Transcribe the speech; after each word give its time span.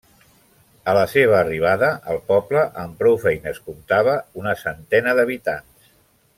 A 0.93 0.95
la 0.97 1.01
seva 1.11 1.35
arribada, 1.39 1.89
el 2.13 2.17
poble 2.33 2.63
amb 2.85 2.97
prou 3.03 3.21
feines 3.27 3.63
comptava 3.69 4.19
una 4.45 4.59
centena 4.67 5.17
d'habitants. 5.21 5.97